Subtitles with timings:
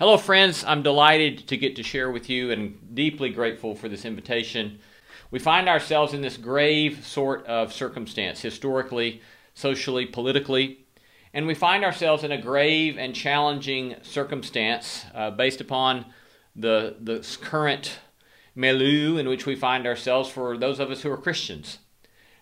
[0.00, 0.64] Hello, friends.
[0.64, 4.78] I'm delighted to get to share with you and deeply grateful for this invitation.
[5.30, 9.20] We find ourselves in this grave sort of circumstance, historically,
[9.52, 10.86] socially, politically,
[11.34, 16.06] and we find ourselves in a grave and challenging circumstance uh, based upon
[16.56, 17.98] the, the current
[18.54, 21.76] milieu in which we find ourselves for those of us who are Christians.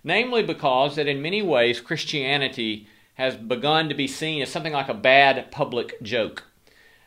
[0.04, 4.88] Namely, because that in many ways Christianity has begun to be seen as something like
[4.88, 6.44] a bad public joke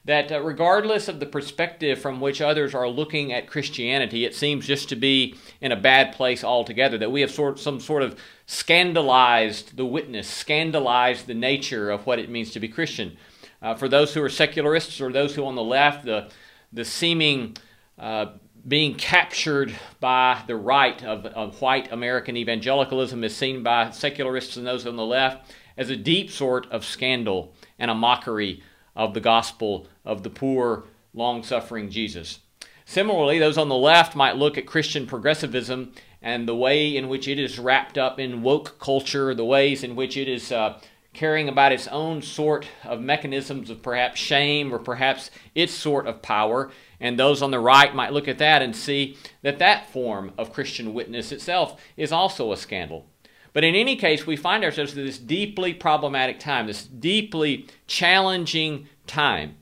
[0.05, 4.65] that uh, regardless of the perspective from which others are looking at Christianity, it seems
[4.65, 6.97] just to be in a bad place altogether.
[6.97, 12.19] That we have sort some sort of scandalized the witness, scandalized the nature of what
[12.19, 13.17] it means to be Christian.
[13.61, 16.29] Uh, for those who are secularists or those who on the left, the
[16.73, 17.55] the seeming
[17.99, 18.27] uh,
[18.67, 24.65] being captured by the right of, of white American evangelicalism is seen by secularists and
[24.65, 28.61] those on the left as a deep sort of scandal and a mockery
[28.95, 32.39] of the gospel of the poor, long suffering Jesus.
[32.85, 37.27] Similarly, those on the left might look at Christian progressivism and the way in which
[37.27, 40.79] it is wrapped up in woke culture, the ways in which it is uh,
[41.13, 46.21] caring about its own sort of mechanisms of perhaps shame or perhaps its sort of
[46.21, 46.71] power.
[46.99, 50.53] And those on the right might look at that and see that that form of
[50.53, 53.07] Christian witness itself is also a scandal.
[53.53, 58.87] But in any case, we find ourselves in this deeply problematic time, this deeply challenging
[59.07, 59.55] time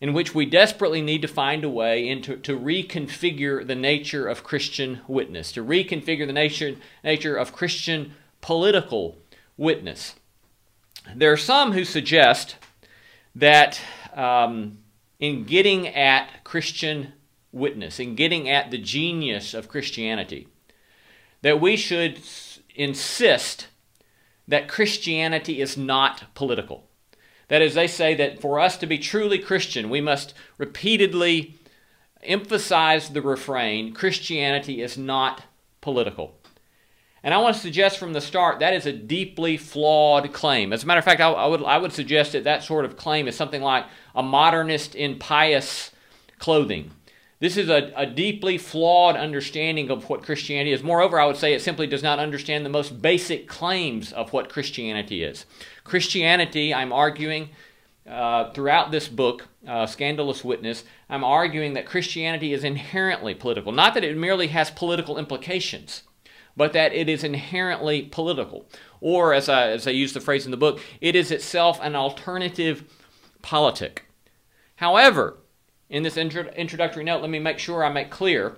[0.00, 4.44] in which we desperately need to find a way into, to reconfigure the nature of
[4.44, 9.16] Christian witness, to reconfigure the nature, nature of Christian political
[9.56, 10.14] witness.
[11.14, 12.56] There are some who suggest
[13.34, 13.80] that
[14.14, 14.78] um,
[15.18, 17.14] in getting at Christian
[17.52, 20.48] witness, in getting at the genius of Christianity,
[21.40, 22.20] that we should
[22.74, 23.68] insist
[24.46, 26.85] that Christianity is not political.
[27.48, 31.54] That is, they say that for us to be truly Christian, we must repeatedly
[32.22, 35.42] emphasize the refrain Christianity is not
[35.80, 36.34] political.
[37.22, 40.72] And I want to suggest from the start that is a deeply flawed claim.
[40.72, 42.96] As a matter of fact, I, I, would, I would suggest that that sort of
[42.96, 43.84] claim is something like
[44.14, 45.90] a modernist in pious
[46.38, 46.90] clothing.
[47.38, 50.82] This is a, a deeply flawed understanding of what Christianity is.
[50.82, 54.48] Moreover, I would say it simply does not understand the most basic claims of what
[54.48, 55.44] Christianity is.
[55.84, 57.50] Christianity, I'm arguing
[58.08, 63.70] uh, throughout this book, uh, Scandalous Witness, I'm arguing that Christianity is inherently political.
[63.70, 66.04] Not that it merely has political implications,
[66.56, 68.66] but that it is inherently political.
[69.02, 71.94] Or, as I, as I use the phrase in the book, it is itself an
[71.94, 72.84] alternative
[73.42, 74.06] politic.
[74.76, 75.36] However,
[75.88, 78.56] in this intro- introductory note, let me make sure I make clear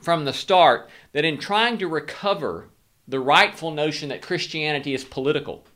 [0.00, 2.68] from the start that in trying to recover
[3.06, 5.66] the rightful notion that Christianity is political,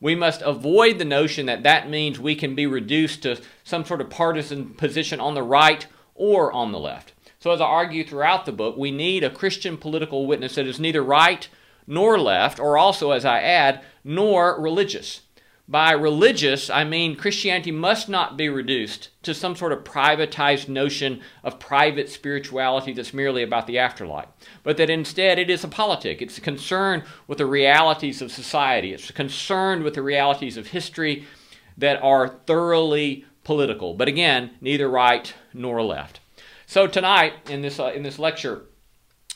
[0.00, 4.00] we must avoid the notion that that means we can be reduced to some sort
[4.00, 7.12] of partisan position on the right or on the left.
[7.38, 10.80] So, as I argue throughout the book, we need a Christian political witness that is
[10.80, 11.46] neither right
[11.86, 15.20] nor left, or also, as I add, nor religious.
[15.66, 21.22] By religious, I mean Christianity must not be reduced to some sort of privatized notion
[21.42, 24.28] of private spirituality that's merely about the afterlife,
[24.62, 26.20] but that instead it is a politic.
[26.20, 31.24] It's concerned with the realities of society, it's concerned with the realities of history
[31.78, 36.20] that are thoroughly political, but again, neither right nor left.
[36.66, 38.66] So tonight in this uh, in this lecture,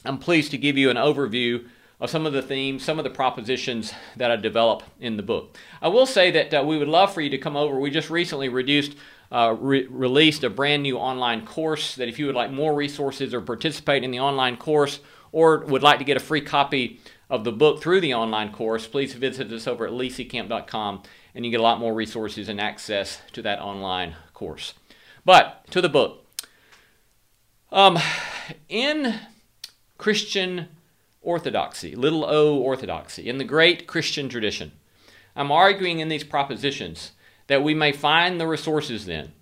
[0.05, 1.69] I'm pleased to give you an overview
[2.00, 5.56] of some of the themes, some of the propositions that I develop in the book.
[5.82, 7.78] I will say that uh, we would love for you to come over.
[7.78, 8.97] We just recently reduced,
[9.32, 13.34] uh, re- released a brand new online course that if you would like more resources
[13.34, 15.00] or participate in the online course
[15.32, 18.86] or would like to get a free copy of the book through the online course,
[18.86, 21.03] please visit us over at leacycamp.com
[21.34, 24.75] and you get a lot more resources and access to that online course.
[25.25, 26.25] But to the book.
[27.70, 27.98] Um,
[28.69, 29.20] in
[29.98, 30.69] Christian
[31.20, 34.72] orthodoxy, little o orthodoxy, in the great Christian tradition.
[35.34, 37.12] I'm arguing in these propositions
[37.46, 39.32] that we may find the resources then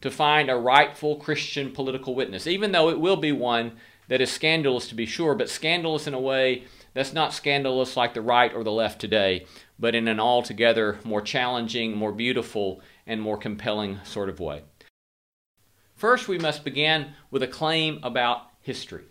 [0.00, 3.72] to find a rightful Christian political witness, even though it will be one
[4.08, 6.64] that is scandalous to be sure, but scandalous in a way
[6.94, 9.46] that's not scandalous like the right or the left today,
[9.78, 14.62] but in an altogether more challenging, more beautiful, and more compelling sort of way.
[15.94, 19.04] First, we must begin with a claim about history.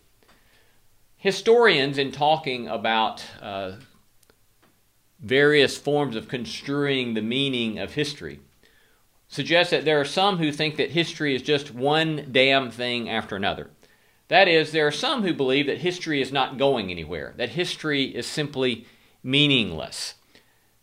[1.17, 3.73] Historians, in talking about uh,
[5.19, 8.39] various forms of construing the meaning of history,
[9.27, 13.35] suggest that there are some who think that history is just one damn thing after
[13.35, 13.71] another.
[14.27, 18.03] That is, there are some who believe that history is not going anywhere, that history
[18.03, 18.85] is simply
[19.23, 20.15] meaningless,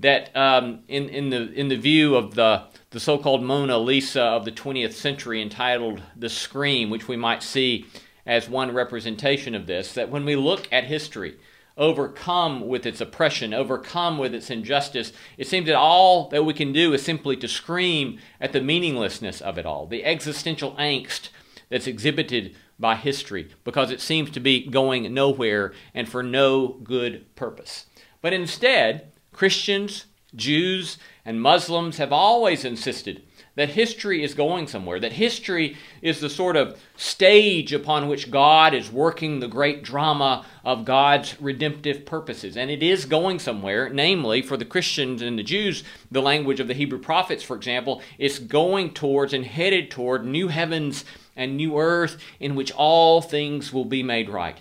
[0.00, 4.22] that um, in, in, the, in the view of the, the so called Mona Lisa
[4.22, 7.86] of the 20th century, entitled The Scream, which we might see
[8.26, 11.36] as one representation of this, that when we look at history,
[11.76, 16.72] overcome with its oppression, overcome with its injustice, it seems that all that we can
[16.72, 21.30] do is simply to scream at the meaninglessness of it all, the existential angst
[21.68, 27.34] that's exhibited by history, because it seems to be going nowhere and for no good
[27.36, 27.86] purpose.
[28.20, 33.22] But instead, Christians, Jews, and Muslims have always insisted
[33.56, 38.74] that history is going somewhere, that history is the sort of stage upon which God
[38.74, 42.56] is working the great drama of God's redemptive purposes.
[42.56, 46.68] And it is going somewhere, namely, for the Christians and the Jews, the language of
[46.68, 51.04] the Hebrew prophets, for example, it's going towards and headed toward new heavens
[51.36, 54.58] and new earth in which all things will be made right.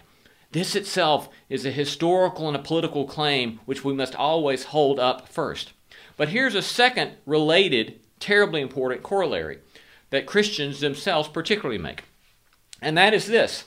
[0.51, 5.27] This itself is a historical and a political claim which we must always hold up
[5.27, 5.73] first.
[6.15, 9.59] But here's a second related terribly important corollary
[10.09, 12.03] that Christians themselves particularly make.
[12.81, 13.65] And that is this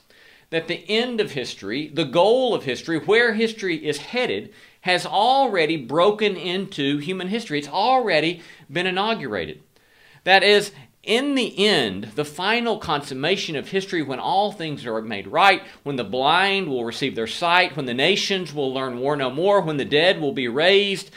[0.50, 5.76] that the end of history, the goal of history, where history is headed, has already
[5.76, 7.58] broken into human history.
[7.58, 9.60] It's already been inaugurated.
[10.22, 10.70] That is,
[11.02, 15.96] in the end, the final consummation of history, when all things are made right, when
[15.96, 19.78] the blind will receive their sight, when the nations will learn war no more, when
[19.78, 21.10] the dead will be raised,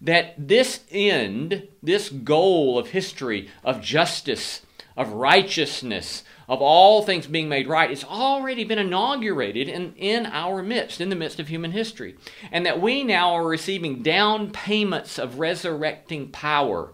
[0.00, 4.62] that this end, this goal of history, of justice,
[4.96, 10.62] of righteousness, of all things being made right, it's already been inaugurated in, in our
[10.62, 12.16] midst, in the midst of human history.
[12.52, 16.92] And that we now are receiving down payments of resurrecting power,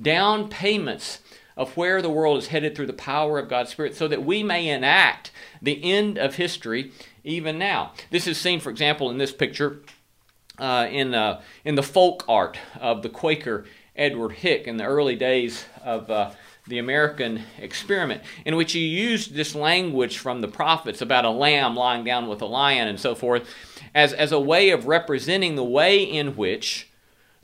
[0.00, 1.20] down payments
[1.56, 4.42] of where the world is headed through the power of God's Spirit, so that we
[4.42, 6.92] may enact the end of history
[7.24, 7.92] even now.
[8.10, 9.82] This is seen, for example, in this picture
[10.58, 13.64] uh, in, uh, in the folk art of the Quaker
[13.96, 16.32] Edward Hicks in the early days of uh,
[16.66, 21.74] the American experiment, in which he used this language from the prophets about a lamb
[21.74, 23.48] lying down with a lion and so forth,
[23.94, 26.88] as, as a way of representing the way in which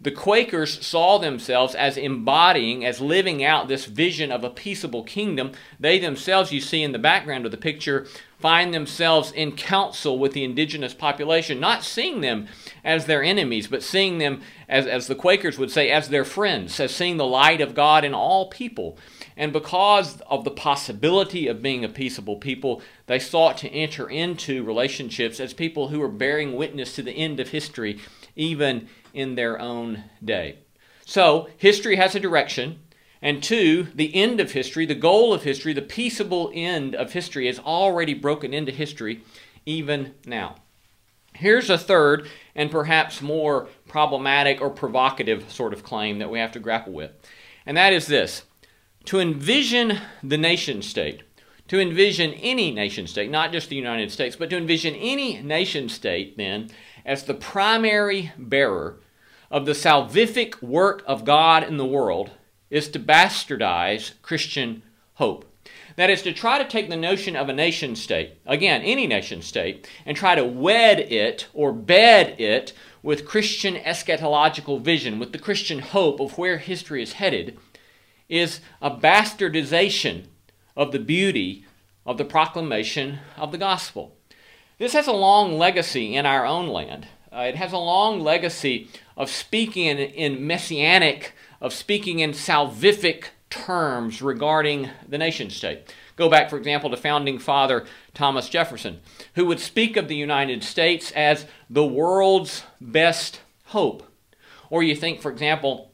[0.01, 5.51] the Quakers saw themselves as embodying, as living out this vision of a peaceable kingdom.
[5.81, 8.07] They themselves, you see in the background of the picture,
[8.39, 12.47] find themselves in council with the indigenous population, not seeing them
[12.85, 16.79] as their enemies, but seeing them, as, as the Quakers would say, as their friends,
[16.79, 18.97] as seeing the light of God in all people.
[19.37, 24.63] And because of the possibility of being a peaceable people, they sought to enter into
[24.63, 27.99] relationships as people who were bearing witness to the end of history,
[28.37, 30.59] even in their own day.
[31.05, 32.79] So, history has a direction.
[33.21, 37.49] And two, the end of history, the goal of history, the peaceable end of history
[37.49, 39.23] is already broken into history
[39.67, 40.57] even now.
[41.35, 46.53] Here's a third and perhaps more problematic or provocative sort of claim that we have
[46.53, 47.11] to grapple with.
[47.67, 48.45] And that is this
[49.07, 51.23] to envision the nation state,
[51.69, 55.89] to envision any nation state, not just the United States, but to envision any nation
[55.89, 56.71] state then
[57.05, 58.99] as the primary bearer
[59.51, 62.31] of the salvific work of God in the world
[62.71, 64.83] is to bastardize Christian
[65.15, 65.45] hope.
[65.97, 69.43] That is to try to take the notion of a nation state, again, any nation
[69.43, 72.73] state, and try to wed it or bed it
[73.03, 77.59] with Christian eschatological vision, with the Christian hope of where history is headed,
[78.29, 80.27] is a bastardization
[80.77, 81.65] of the beauty
[82.07, 84.15] of the proclamation of the gospel.
[84.79, 87.09] This has a long legacy in our own land.
[87.33, 93.25] Uh, it has a long legacy of speaking in, in messianic, of speaking in salvific
[93.51, 95.93] terms regarding the nation state.
[96.17, 97.85] Go back, for example, to founding father
[98.15, 99.01] Thomas Jefferson,
[99.35, 104.05] who would speak of the United States as the world's best hope.
[104.71, 105.93] Or you think, for example,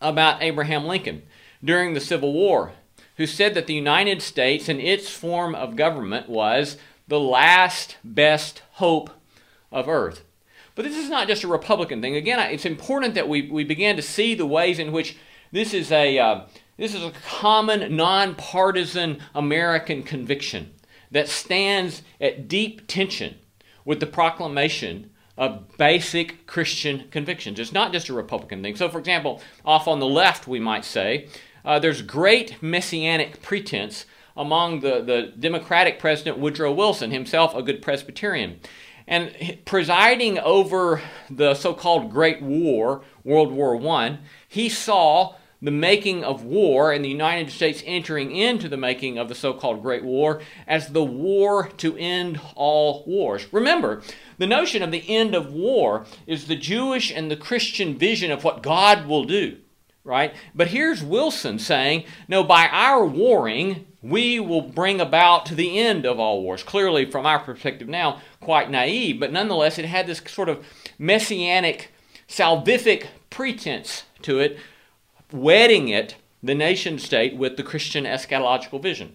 [0.00, 1.22] about Abraham Lincoln
[1.62, 2.72] during the Civil War,
[3.16, 6.78] who said that the United States and its form of government was
[7.08, 9.10] the last best hope
[9.70, 10.24] of earth.
[10.78, 12.14] But this is not just a Republican thing.
[12.14, 15.16] Again, it's important that we, we begin to see the ways in which
[15.50, 16.42] this is a, uh,
[16.76, 20.72] this is a common, nonpartisan American conviction
[21.10, 23.38] that stands at deep tension
[23.84, 27.58] with the proclamation of basic Christian convictions.
[27.58, 28.76] It's not just a Republican thing.
[28.76, 31.26] So, for example, off on the left, we might say,
[31.64, 34.06] uh, there's great messianic pretense
[34.36, 38.60] among the, the Democratic President Woodrow Wilson, himself a good Presbyterian.
[39.08, 41.00] And presiding over
[41.30, 47.04] the so called Great War, World War I, he saw the making of war and
[47.04, 51.02] the United States entering into the making of the so called Great War as the
[51.02, 53.50] war to end all wars.
[53.50, 54.02] Remember,
[54.36, 58.44] the notion of the end of war is the Jewish and the Christian vision of
[58.44, 59.56] what God will do,
[60.08, 60.34] right?
[60.54, 66.06] But here's Wilson saying, no, by our warring, we will bring about to the end
[66.06, 66.62] of all wars.
[66.62, 70.64] Clearly, from our perspective now, quite naive, but nonetheless, it had this sort of
[70.98, 71.92] messianic,
[72.26, 74.58] salvific pretense to it
[75.30, 79.14] wedding it, the nation state, with the Christian eschatological vision.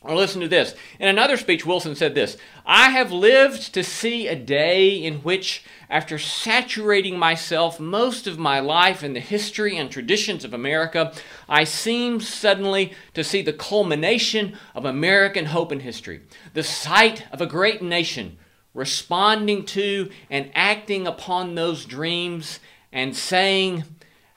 [0.00, 0.76] Or listen to this.
[1.00, 5.64] In another speech, Wilson said this I have lived to see a day in which,
[5.90, 11.12] after saturating myself most of my life in the history and traditions of America,
[11.48, 16.20] I seem suddenly to see the culmination of American hope and history,
[16.54, 18.38] the sight of a great nation
[18.74, 22.60] responding to and acting upon those dreams
[22.92, 23.82] and saying,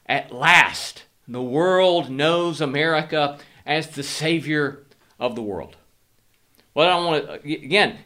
[0.08, 4.84] at last, the world knows America as the Savior
[5.22, 5.78] of the world.
[6.74, 8.00] Well, I want to, again,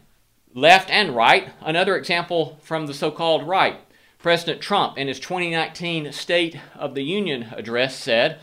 [0.53, 1.49] left and right.
[1.61, 3.77] Another example from the so called right.
[4.19, 8.39] President Trump, in his 2019 State of the Union address, said,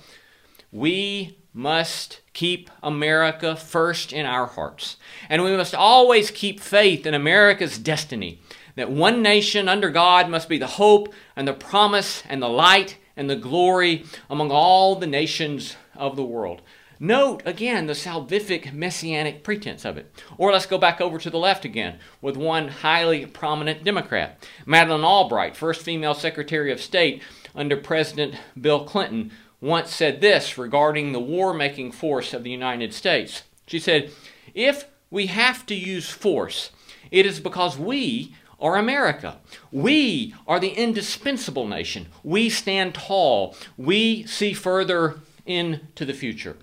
[0.70, 4.96] We must keep America first in our hearts.
[5.28, 8.40] And we must always keep faith in America's destiny
[8.76, 12.96] that one nation under God must be the hope and the promise and the light
[13.16, 16.62] and the glory among all the nations of the world.
[17.04, 20.14] Note again the salvific messianic pretense of it.
[20.38, 24.47] Or let's go back over to the left again with one highly prominent Democrat.
[24.66, 27.21] Madeleine Albright, first female Secretary of State
[27.56, 32.94] under President Bill Clinton, once said this regarding the war making force of the United
[32.94, 33.42] States.
[33.66, 34.12] She said,
[34.54, 36.71] If we have to use force,
[37.11, 39.38] it is because we are America.
[39.73, 42.06] We are the indispensable nation.
[42.23, 43.56] We stand tall.
[43.76, 46.59] We see further into the future.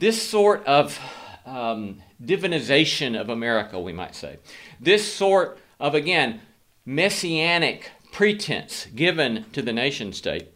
[0.00, 0.98] This sort of
[1.44, 4.38] um, divinization of America, we might say,
[4.80, 6.40] this sort of, again,
[6.86, 10.48] messianic pretense given to the nation state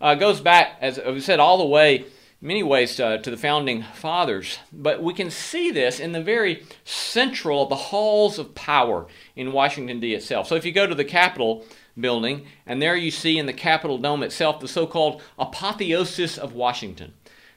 [0.00, 2.06] uh, goes back, as we said, all the way
[2.40, 4.60] many ways uh, to the founding fathers.
[4.72, 9.52] But we can see this in the very central of the halls of power in
[9.52, 10.46] Washington, D itself.
[10.46, 11.66] So if you go to the Capitol
[12.00, 16.54] building, and there you see in the Capitol dome itself the so called Apotheosis of
[16.54, 17.12] Washington,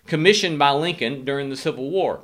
[0.09, 2.23] commissioned by Lincoln during the Civil War.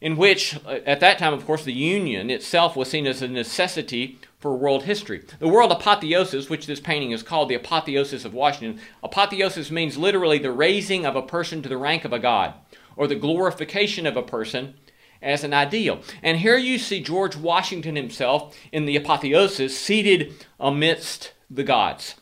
[0.00, 3.28] In which, uh, at that time, of course, the Union itself was seen as a
[3.28, 5.22] necessity for world history.
[5.38, 10.38] The world apotheosis, which this painting is called the apotheosis of Washington, apotheosis means literally
[10.38, 12.54] the raising of a person to the rank of a god,
[12.96, 14.74] or the glorification of a person
[15.20, 16.00] as an ideal.
[16.22, 22.14] And here you see George Washington himself in the apotheosis, seated amidst the gods.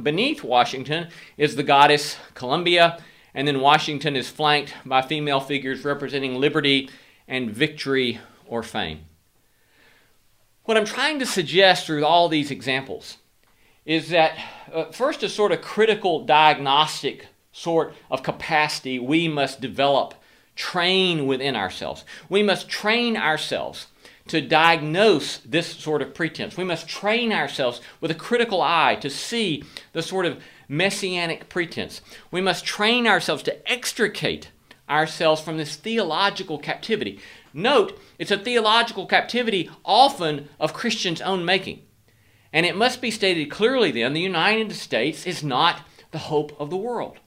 [0.00, 3.02] Beneath Washington is the goddess Columbia,
[3.36, 6.88] and then Washington is flanked by female figures representing liberty
[7.28, 9.00] and victory or fame.
[10.64, 13.18] What I'm trying to suggest through all these examples
[13.84, 14.38] is that,
[14.72, 20.14] uh, first, a sort of critical diagnostic sort of capacity we must develop,
[20.56, 22.06] train within ourselves.
[22.30, 23.88] We must train ourselves
[24.28, 26.56] to diagnose this sort of pretense.
[26.56, 29.62] We must train ourselves with a critical eye to see
[29.92, 32.00] the sort of messianic pretense.
[32.30, 34.50] We must train ourselves to extricate
[34.88, 37.20] ourselves from this theological captivity.
[37.52, 41.82] Note, it's a theological captivity often of Christians' own making.
[42.52, 46.70] And it must be stated clearly then the United States is not the hope of
[46.70, 47.18] the world.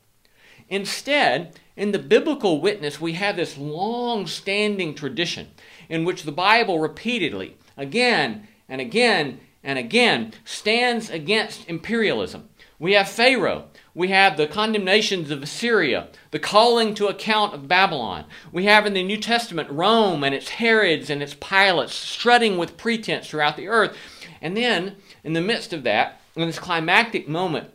[0.69, 5.47] Instead, in the biblical witness, we have this long standing tradition
[5.87, 12.48] in which the Bible repeatedly, again and again and again, stands against imperialism.
[12.79, 13.65] We have Pharaoh
[13.99, 18.23] we have the condemnations of Assyria, the calling to account of Babylon.
[18.49, 22.77] We have in the New Testament Rome and its Herods and its Pilates strutting with
[22.77, 23.97] pretense throughout the earth.
[24.41, 27.73] And then, in the midst of that, in this climactic moment,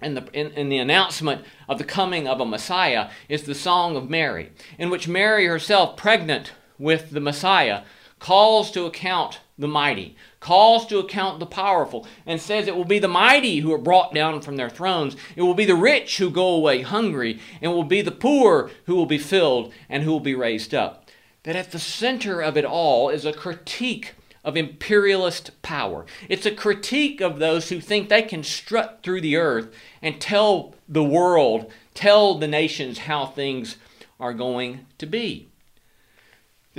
[0.00, 3.96] in the, in, in, the announcement of the coming of a Messiah is the Song
[3.96, 7.82] of Mary, in which Mary herself, pregnant with the Messiah,
[8.18, 12.98] calls to account the mighty, calls to account the powerful, and says it will be
[12.98, 15.14] the mighty who are brought down from their thrones.
[15.36, 18.70] It will be the rich who go away hungry, and it will be the poor
[18.86, 21.08] who will be filled and who will be raised up.
[21.42, 26.06] That at the center of it all is a critique of imperialist power.
[26.28, 29.68] It's a critique of those who think they can strut through the earth
[30.00, 33.76] and tell the world, tell the nations how things
[34.18, 35.49] are going to be.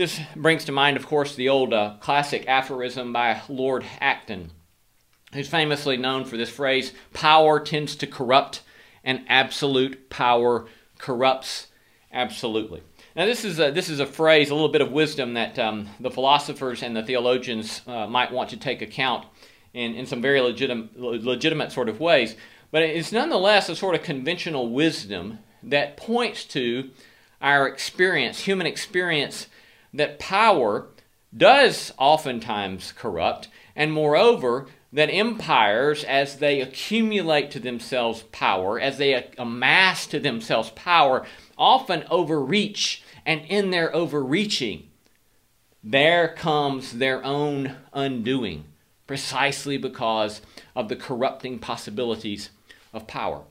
[0.01, 4.49] This brings to mind, of course, the old uh, classic aphorism by Lord Acton,
[5.31, 8.63] who's famously known for this phrase power tends to corrupt
[9.03, 10.65] and absolute power
[10.97, 11.67] corrupts
[12.11, 12.81] absolutely.
[13.15, 15.87] Now, this is a, this is a phrase, a little bit of wisdom that um,
[15.99, 19.27] the philosophers and the theologians uh, might want to take account
[19.75, 22.35] in, in some very legitimate, legitimate sort of ways.
[22.71, 26.89] But it's nonetheless a sort of conventional wisdom that points to
[27.39, 29.45] our experience, human experience,
[29.93, 30.87] that power
[31.35, 39.29] does oftentimes corrupt, and moreover, that empires, as they accumulate to themselves power, as they
[39.37, 41.25] amass to themselves power,
[41.57, 44.89] often overreach, and in their overreaching,
[45.83, 48.65] there comes their own undoing,
[49.07, 50.41] precisely because
[50.75, 52.49] of the corrupting possibilities
[52.93, 53.43] of power.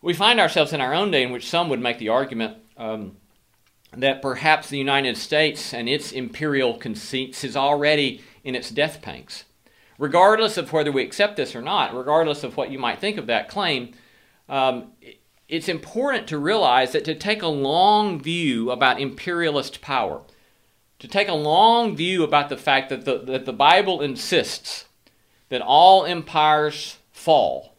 [0.00, 3.17] We find ourselves in our own day in which some would make the argument um,
[3.96, 9.44] that perhaps the United States and its imperial conceits is already in its death pangs.
[9.98, 13.26] Regardless of whether we accept this or not, regardless of what you might think of
[13.26, 13.92] that claim,
[14.48, 14.92] um,
[15.48, 20.22] it's important to realize that to take a long view about imperialist power,
[20.98, 24.84] to take a long view about the fact that the, that the Bible insists
[25.48, 27.76] that all empires fall,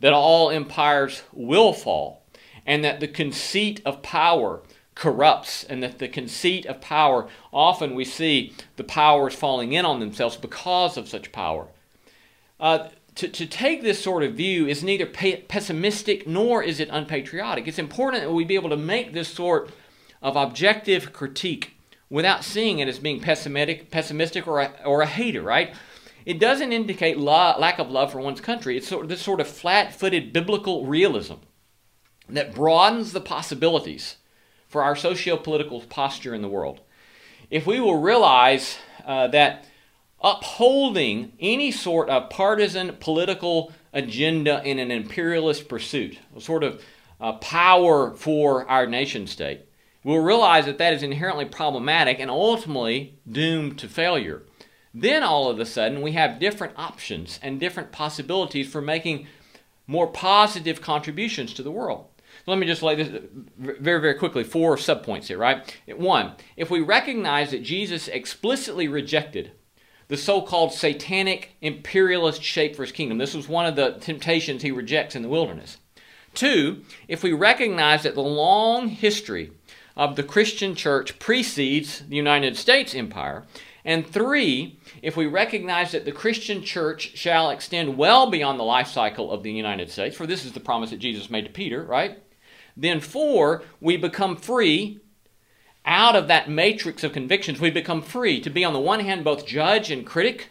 [0.00, 2.24] that all empires will fall,
[2.66, 4.62] and that the conceit of power
[4.94, 10.00] corrupts, and that the conceit of power, often we see the powers falling in on
[10.00, 11.68] themselves because of such power.
[12.60, 17.68] Uh, to, to take this sort of view is neither pessimistic nor is it unpatriotic.
[17.68, 19.70] It's important that we be able to make this sort
[20.22, 21.76] of objective critique
[22.10, 25.74] without seeing it as being pessimistic, pessimistic or, a, or a hater, right?
[26.24, 28.76] It doesn't indicate lo- lack of love for one's country.
[28.76, 31.34] It's sort of this sort of flat-footed biblical realism
[32.28, 34.16] that broadens the possibilities
[34.74, 36.80] for our socio-political posture in the world.
[37.48, 38.76] If we will realize
[39.06, 39.66] uh, that
[40.20, 46.82] upholding any sort of partisan political agenda in an imperialist pursuit, a sort of
[47.20, 49.60] uh, power for our nation state,
[50.02, 54.42] we'll realize that that is inherently problematic and ultimately doomed to failure.
[54.92, 59.28] Then all of a sudden, we have different options and different possibilities for making
[59.86, 62.08] more positive contributions to the world.
[62.46, 63.08] Let me just lay this
[63.58, 65.76] very, very quickly four subpoints here, right?
[65.88, 69.52] One, if we recognize that Jesus explicitly rejected
[70.08, 73.18] the so called satanic imperialist shape for his kingdom.
[73.18, 75.78] This was one of the temptations he rejects in the wilderness.
[76.34, 79.52] Two, if we recognize that the long history
[79.96, 83.44] of the Christian church precedes the United States empire.
[83.84, 88.88] And three, if we recognize that the Christian church shall extend well beyond the life
[88.88, 91.84] cycle of the United States, for this is the promise that Jesus made to Peter,
[91.84, 92.18] right?
[92.76, 95.00] Then four, we become free
[95.84, 99.22] out of that matrix of convictions, we become free to be, on the one hand,
[99.22, 100.50] both judge and critic,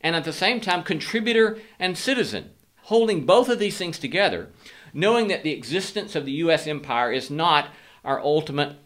[0.00, 2.50] and at the same time, contributor and citizen,
[2.82, 4.50] holding both of these things together,
[4.94, 6.66] knowing that the existence of the U.S.
[6.66, 7.70] empire is not
[8.04, 8.76] our ultimate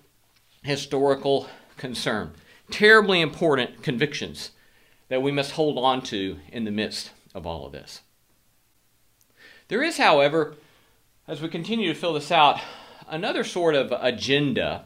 [0.63, 2.33] historical concern.
[2.71, 4.53] Terribly important convictions
[5.09, 8.01] that we must hold on to in the midst of all of this.
[9.69, 10.55] There is, however,
[11.33, 12.61] as we continue to fill this out,
[13.09, 14.85] another sort of agenda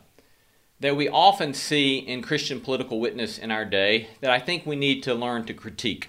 [0.79, 4.77] that we often see in Christian political witness in our day that I think we
[4.77, 6.09] need to learn to critique.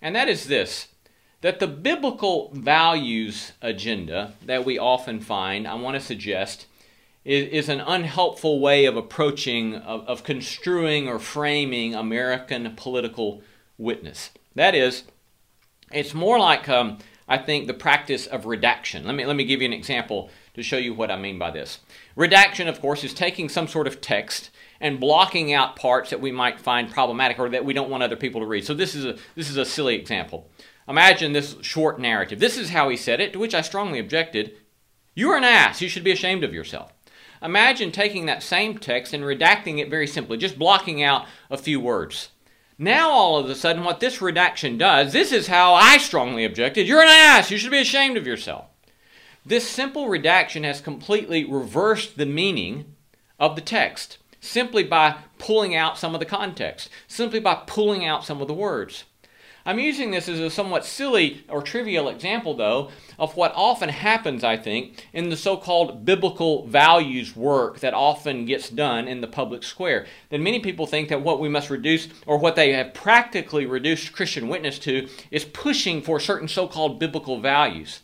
[0.00, 0.88] And that is this
[1.42, 6.64] that the biblical values agenda that we often find, I want to suggest,
[7.26, 13.42] is, is an unhelpful way of approaching, of, of construing or framing American political
[13.76, 14.30] witness.
[14.54, 15.02] That is,
[15.92, 16.96] it's more like, um,
[17.30, 19.04] I think, the practice of redaction.
[19.04, 21.52] Let me, let me give you an example to show you what I mean by
[21.52, 21.78] this.
[22.16, 26.32] Redaction, of course, is taking some sort of text and blocking out parts that we
[26.32, 28.66] might find problematic or that we don't want other people to read.
[28.66, 30.50] So this is a this is a silly example.
[30.88, 32.40] Imagine this short narrative.
[32.40, 34.56] This is how he said it, to which I strongly objected.
[35.14, 35.80] You're an ass.
[35.80, 36.92] You should be ashamed of yourself.
[37.40, 41.78] Imagine taking that same text and redacting it very simply, just blocking out a few
[41.78, 42.30] words.
[42.82, 46.88] Now, all of a sudden, what this redaction does, this is how I strongly objected.
[46.88, 47.50] You're an ass.
[47.50, 48.64] You should be ashamed of yourself.
[49.44, 52.94] This simple redaction has completely reversed the meaning
[53.38, 58.24] of the text simply by pulling out some of the context, simply by pulling out
[58.24, 59.04] some of the words.
[59.66, 64.42] I'm using this as a somewhat silly or trivial example, though, of what often happens,
[64.42, 69.26] I think, in the so called biblical values work that often gets done in the
[69.26, 70.06] public square.
[70.30, 74.12] That many people think that what we must reduce, or what they have practically reduced
[74.12, 78.00] Christian witness to, is pushing for certain so called biblical values.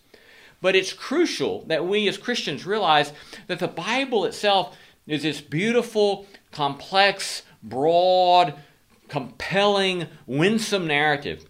[0.61, 3.13] But it's crucial that we as Christians realize
[3.47, 8.55] that the Bible itself is this beautiful, complex, broad,
[9.09, 11.47] compelling, winsome narrative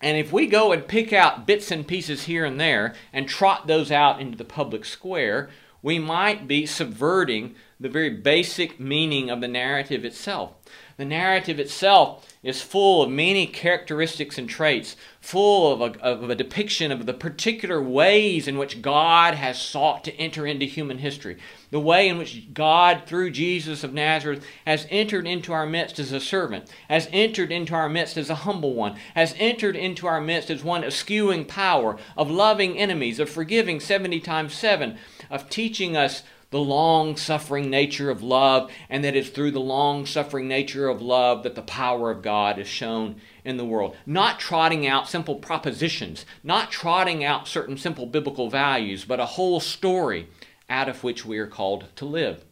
[0.00, 3.66] And if we go and pick out bits and pieces here and there and trot
[3.66, 5.50] those out into the public square,
[5.82, 10.52] we might be subverting the very basic meaning of the narrative itself.
[10.96, 16.34] The narrative itself is full of many characteristics and traits, full of a, of a,
[16.34, 21.36] depiction of the particular ways in which God has sought to enter into human history.
[21.70, 26.12] The way in which God, through Jesus of Nazareth, has entered into our midst as
[26.12, 30.20] a servant, has entered into our midst as a humble one, has entered into our
[30.20, 34.96] midst as one eschewing power, of loving enemies, of forgiving 70 times 7,
[35.28, 40.06] of teaching us the long suffering nature of love, and that it's through the long
[40.06, 43.96] suffering nature of love that the power of God is shown in the world.
[44.06, 49.60] Not trotting out simple propositions, not trotting out certain simple biblical values, but a whole
[49.60, 50.28] story
[50.70, 52.44] out of which we are called to live.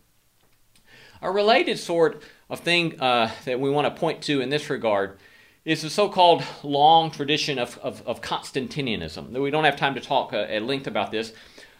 [1.23, 5.19] A related sort of thing uh, that we want to point to in this regard
[5.65, 9.31] is the so called long tradition of, of, of Constantinianism.
[9.31, 11.33] We don't have time to talk uh, at length about this.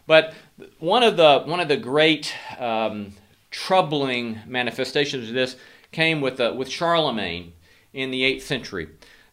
[0.07, 0.35] But
[0.79, 3.13] one of the one of the great um,
[3.51, 5.57] troubling manifestations of this
[5.93, 7.53] came with uh, with Charlemagne
[7.93, 8.89] in the eighth century.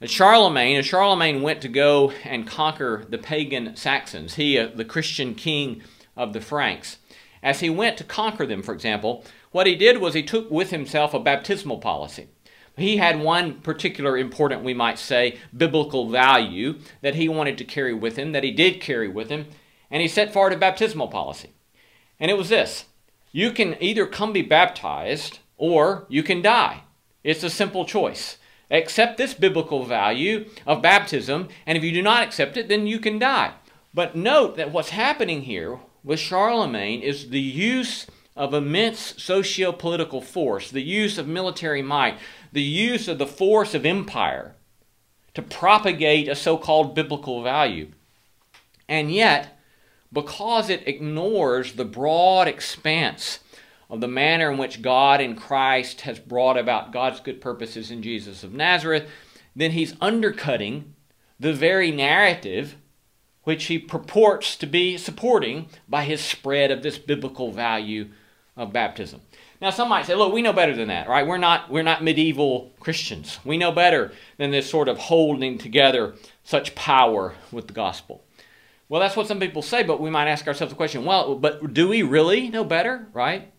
[0.06, 5.82] Charlemagne, Charlemagne went to go and conquer the pagan Saxons, he, uh, the Christian king
[6.18, 6.98] of the Franks,
[7.42, 10.72] as he went to conquer them, for example, what he did was he took with
[10.72, 12.28] himself a baptismal policy.
[12.76, 17.94] He had one particular important, we might say, biblical value that he wanted to carry
[17.94, 19.46] with him, that he did carry with him,
[19.94, 21.52] and he set forward a baptismal policy.
[22.20, 22.86] And it was this
[23.32, 26.82] you can either come be baptized or you can die.
[27.24, 28.38] It's a simple choice.
[28.70, 33.00] Accept this biblical value of baptism, and if you do not accept it, then you
[33.00, 33.54] can die.
[33.94, 40.22] But note that what's happening here with Charlemagne is the use of immense socio political
[40.22, 42.18] force, the use of military might,
[42.52, 44.56] the use of the force of empire
[45.36, 47.92] to propagate a so called biblical value.
[48.90, 49.60] And yet,
[50.14, 53.40] because it ignores the broad expanse
[53.90, 58.02] of the manner in which God in Christ has brought about God's good purposes in
[58.02, 59.10] Jesus of Nazareth,
[59.56, 60.94] then he's undercutting
[61.40, 62.76] the very narrative
[63.44, 68.10] which he purports to be supporting by his spread of this biblical value
[68.56, 69.22] of baptism.
[69.60, 71.26] Now some might say, look, we know better than that, right?
[71.26, 73.40] We're not we're not medieval Christians.
[73.46, 78.24] We know better than this sort of holding together such power with the gospel.
[78.94, 81.74] Well, that's what some people say, but we might ask ourselves the question well, but
[81.74, 83.52] do we really know better, right?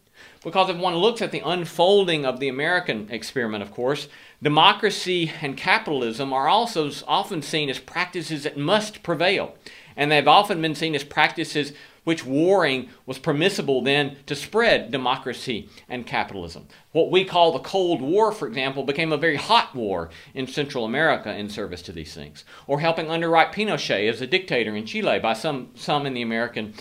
[0.44, 4.07] Because if one looks at the unfolding of the American experiment, of course,
[4.40, 9.57] democracy and capitalism are also often seen as practices that must prevail.
[9.97, 11.73] And they've often been seen as practices
[12.05, 16.69] which warring was permissible then to spread democracy and capitalism.
[16.93, 20.85] What we call the Cold War, for example, became a very hot war in Central
[20.85, 22.45] America in service to these things.
[22.67, 26.75] Or helping underwrite Pinochet as a dictator in Chile by some, some in the American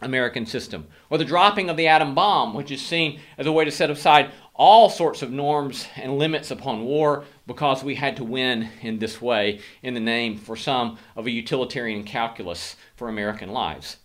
[0.00, 0.86] American system.
[1.10, 3.90] Or the dropping of the atom bomb, which is seen as a way to set
[3.90, 8.98] aside all sorts of norms and limits upon war because we had to win in
[8.98, 13.96] this way in the name for some of a utilitarian calculus for American lives.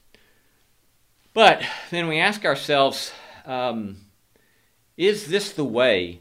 [1.33, 3.11] But then we ask ourselves
[3.45, 3.97] um,
[4.97, 6.19] is this the way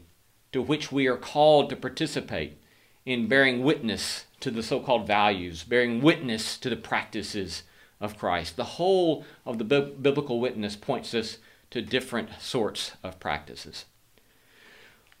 [0.51, 2.57] to which we are called to participate
[3.05, 7.63] in bearing witness to the so called values, bearing witness to the practices
[8.01, 8.55] of Christ?
[8.55, 11.37] The whole of the bi- biblical witness points us
[11.69, 13.85] to different sorts of practices.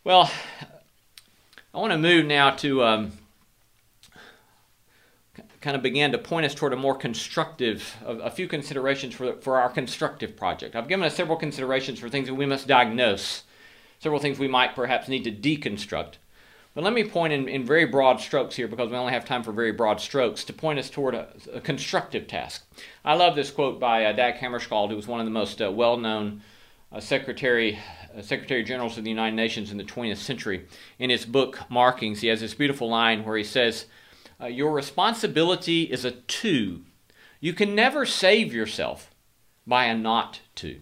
[0.03, 0.31] Well,
[1.73, 3.11] I want to move now to um,
[5.63, 9.37] kind of began to point us toward a more constructive, a, a few considerations for,
[9.37, 10.75] for our constructive project.
[10.75, 13.43] I've given us several considerations for things that we must diagnose,
[13.99, 16.15] several things we might perhaps need to deconstruct.
[16.75, 19.41] But let me point in, in very broad strokes here because we only have time
[19.41, 22.65] for very broad strokes to point us toward a, a constructive task.
[23.05, 25.71] I love this quote by uh, Dag Hammarskjöld, who was one of the most uh,
[25.71, 26.41] well known
[26.91, 27.79] uh, secretary,
[28.17, 30.65] uh, secretary generals of the United Nations in the 20th century.
[30.99, 33.85] In his book Markings, he has this beautiful line where he says,
[34.43, 36.81] uh, your responsibility is a to.
[37.39, 39.11] You can never save yourself
[39.65, 40.81] by a not to.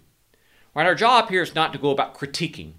[0.74, 0.88] Right?
[0.88, 2.74] Our job here is not to go about critiquing.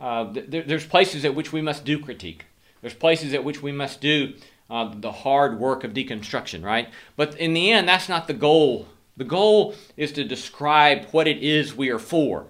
[0.00, 2.46] Uh, th- there's places at which we must do critique.
[2.80, 4.34] There's places at which we must do
[4.70, 6.88] uh, the hard work of deconstruction, right?
[7.16, 8.88] But in the end, that's not the goal.
[9.16, 12.46] The goal is to describe what it is we are for,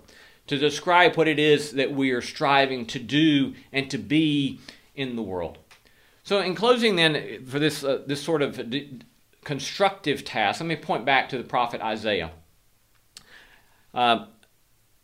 [0.46, 4.60] to describe what it is that we are striving to do and to be
[4.94, 5.58] in the world.
[6.28, 9.00] So, in closing, then, for this, uh, this sort of d-
[9.44, 12.32] constructive task, let me point back to the prophet Isaiah.
[13.94, 14.26] Uh,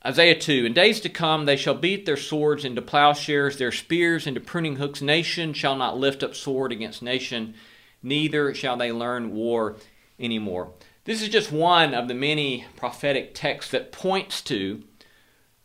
[0.04, 4.26] Isaiah 2 In days to come they shall beat their swords into plowshares, their spears
[4.26, 5.00] into pruning hooks.
[5.00, 7.54] Nation shall not lift up sword against nation,
[8.02, 9.76] neither shall they learn war
[10.20, 10.74] anymore.
[11.06, 14.82] This is just one of the many prophetic texts that points to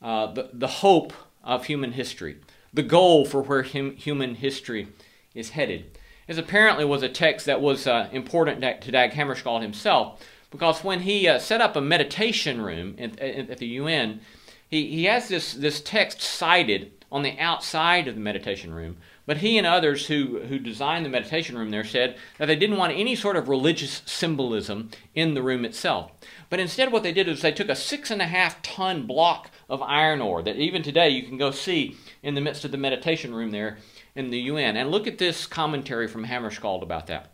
[0.02, 1.12] uh, the, the hope
[1.44, 2.38] of human history,
[2.74, 4.88] the goal for where hum, human history
[5.34, 5.98] is headed.
[6.28, 11.02] This apparently was a text that was uh, important to Dag Hammarskjöld himself, because when
[11.02, 14.22] he uh, set up a meditation room at, at, at the UN,
[14.68, 18.98] he, he has this, this text cited on the outside of the meditation room.
[19.26, 22.78] But he and others who, who designed the meditation room there said that they didn't
[22.78, 26.12] want any sort of religious symbolism in the room itself.
[26.50, 29.52] But instead, what they did is they took a six and a half ton block
[29.70, 32.78] of iron ore that even today you can go see in the midst of the
[32.78, 33.78] meditation room there
[34.16, 34.78] in the UN.
[34.78, 37.32] And look at this commentary from Hammarskjöld about that.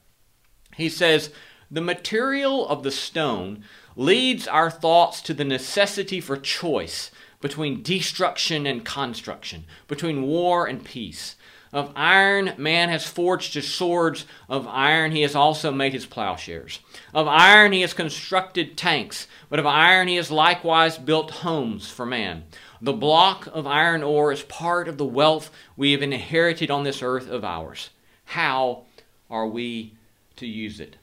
[0.75, 1.31] He says,
[1.71, 3.63] The material of the stone
[3.95, 7.11] leads our thoughts to the necessity for choice
[7.41, 11.35] between destruction and construction, between war and peace.
[11.75, 14.25] Of iron, man has forged his swords.
[14.47, 16.79] Of iron, he has also made his plowshares.
[17.13, 19.27] Of iron, he has constructed tanks.
[19.49, 22.45] But of iron, he has likewise built homes for man.
[22.85, 27.01] The block of iron ore is part of the wealth we have inherited on this
[27.01, 27.89] earth of ours.
[28.25, 28.83] How
[29.27, 29.97] are we
[30.35, 30.97] to use it?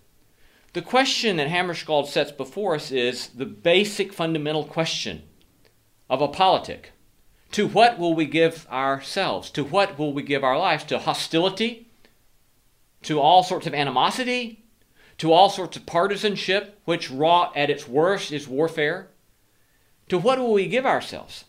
[0.74, 5.24] The question that Hammarskjöld sets before us is the basic fundamental question
[6.08, 6.92] of a politic.
[7.50, 9.50] To what will we give ourselves?
[9.50, 10.84] To what will we give our lives?
[10.84, 11.90] To hostility?
[13.02, 14.66] To all sorts of animosity?
[15.18, 19.08] To all sorts of partisanship, which wrought at its worst is warfare?
[20.10, 21.46] To what will we give ourselves?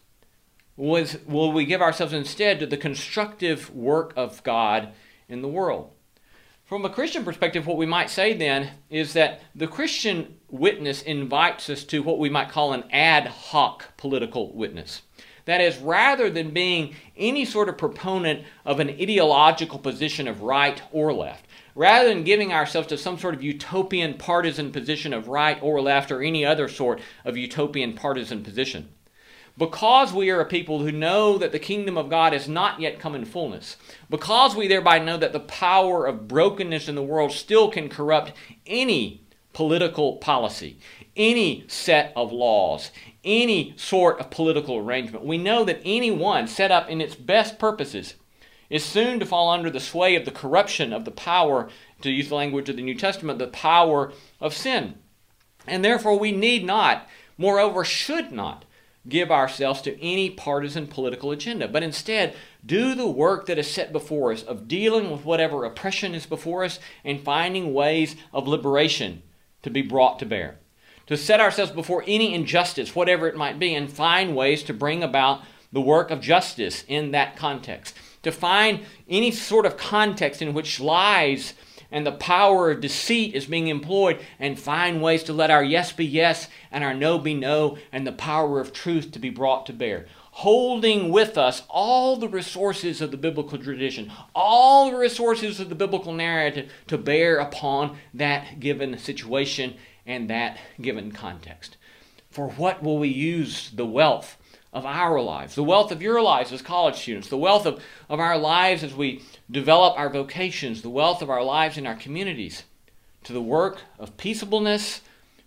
[0.76, 4.90] Was, will we give ourselves instead to the constructive work of God
[5.30, 5.92] in the world?
[6.66, 11.70] From a Christian perspective, what we might say then is that the Christian witness invites
[11.70, 15.04] us to what we might call an ad hoc political witness.
[15.46, 20.82] That is, rather than being any sort of proponent of an ideological position of right
[20.92, 25.62] or left, rather than giving ourselves to some sort of utopian partisan position of right
[25.62, 28.88] or left or any other sort of utopian partisan position,
[29.58, 33.00] because we are a people who know that the kingdom of God has not yet
[33.00, 33.78] come in fullness,
[34.10, 38.34] because we thereby know that the power of brokenness in the world still can corrupt
[38.66, 39.22] any
[39.54, 40.80] political policy,
[41.16, 42.92] any set of laws,
[43.24, 45.24] any sort of political arrangement.
[45.24, 48.16] We know that any one set up in its best purposes
[48.70, 51.70] is soon to fall under the sway of the corruption of the power,
[52.02, 54.12] to use the language of the New Testament, the power
[54.42, 54.96] of sin.
[55.68, 58.66] And therefore, we need not, moreover, should not,
[59.08, 62.36] give ourselves to any partisan political agenda, but instead
[62.66, 66.64] do the work that is set before us of dealing with whatever oppression is before
[66.64, 69.22] us and finding ways of liberation
[69.62, 70.60] to be brought to bear
[71.08, 75.04] to set ourselves before any injustice, whatever it might be, and find ways to bring
[75.04, 77.96] about the work of justice in that context.
[78.24, 81.54] To find any sort of context in which lies
[81.94, 85.94] and the power of deceit is being employed, and find ways to let our yes
[85.94, 89.68] be yes and our no be no, and the power of truth to be brought
[89.68, 90.08] to bear.
[90.32, 95.76] Holding with us all the resources of the biblical tradition, all the resources of the
[95.76, 99.76] biblical narrative to bear upon that given situation
[100.08, 101.78] and that given context.
[102.32, 104.38] For what will we use the wealth
[104.74, 108.20] of our lives, the wealth of your lives as college students, the wealth of, of
[108.20, 112.64] our lives as we develop our vocations, the wealth of our lives in our communities,
[113.24, 115.02] to the work of peaceableness,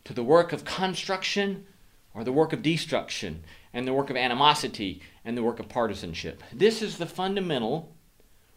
[0.05, 1.67] to the work of construction,
[2.15, 3.43] or the work of destruction,
[3.75, 6.43] and the work of animosity, and the work of partisanship.
[6.53, 7.93] This is the fundamental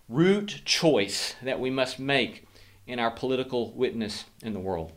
[0.08, 2.48] root choice that we must make
[2.86, 4.94] in our political witness in the world.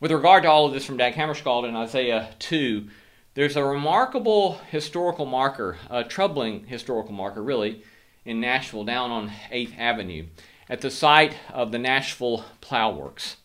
[0.00, 2.88] With regard to all of this from Dag Hammarskjöld in Isaiah 2,
[3.34, 7.82] there's a remarkable historical marker, a troubling historical marker, really,
[8.24, 10.26] in Nashville, down on 8th Avenue,
[10.68, 13.36] at the site of the Nashville Plow Works.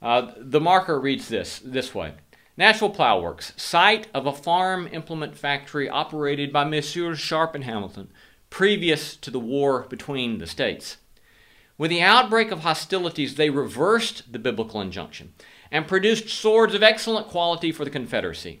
[0.00, 2.14] Uh, the marker reads this this way
[2.56, 7.18] Nashville Plow Works, site of a farm implement factory operated by Messrs.
[7.18, 8.10] Sharp and Hamilton,
[8.50, 10.98] previous to the war between the states.
[11.76, 15.32] With the outbreak of hostilities, they reversed the biblical injunction
[15.70, 18.60] and produced swords of excellent quality for the Confederacy.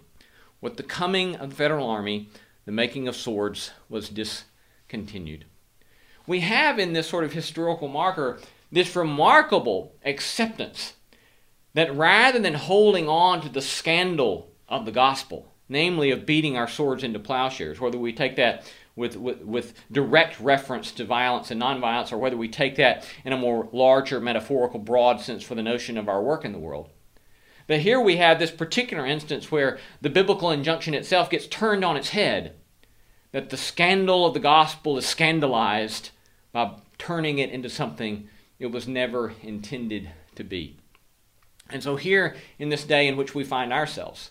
[0.60, 2.30] With the coming of the Federal Army,
[2.64, 5.44] the making of swords was discontinued.
[6.26, 8.38] We have in this sort of historical marker
[8.70, 10.94] this remarkable acceptance
[11.74, 16.68] that rather than holding on to the scandal of the gospel, namely of beating our
[16.68, 21.62] swords into plowshares, whether we take that with, with, with direct reference to violence and
[21.62, 25.62] nonviolence, or whether we take that in a more larger, metaphorical, broad sense for the
[25.62, 26.90] notion of our work in the world,
[27.68, 31.96] But here we have this particular instance where the biblical injunction itself gets turned on
[31.96, 32.56] its head.
[33.30, 36.10] That the scandal of the gospel is scandalized
[36.50, 38.28] by turning it into something
[38.58, 40.78] it was never intended to be.
[41.68, 44.30] And so, here in this day in which we find ourselves,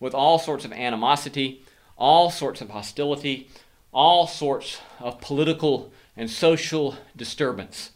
[0.00, 1.62] with all sorts of animosity,
[1.98, 3.50] all sorts of hostility,
[3.92, 7.90] all sorts of political and social disturbance,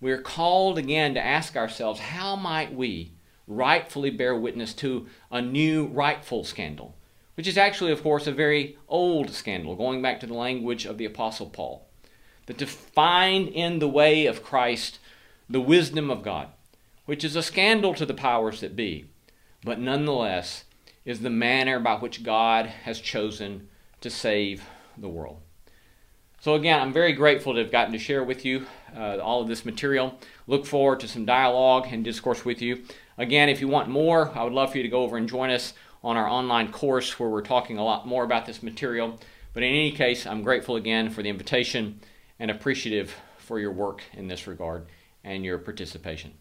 [0.00, 3.12] we are called again to ask ourselves how might we
[3.48, 6.94] rightfully bear witness to a new rightful scandal,
[7.34, 10.98] which is actually, of course, a very old scandal, going back to the language of
[10.98, 11.88] the Apostle Paul.
[12.46, 15.00] That to find in the way of Christ
[15.48, 16.48] the wisdom of God,
[17.04, 19.10] which is a scandal to the powers that be,
[19.64, 20.64] but nonetheless
[21.04, 23.68] is the manner by which God has chosen
[24.00, 24.64] to save
[24.96, 25.40] the world.
[26.40, 29.48] So, again, I'm very grateful to have gotten to share with you uh, all of
[29.48, 30.18] this material.
[30.46, 32.84] Look forward to some dialogue and discourse with you.
[33.18, 35.50] Again, if you want more, I would love for you to go over and join
[35.50, 39.18] us on our online course where we're talking a lot more about this material.
[39.52, 42.00] But in any case, I'm grateful again for the invitation
[42.38, 44.86] and appreciative for your work in this regard
[45.24, 46.34] and your participation.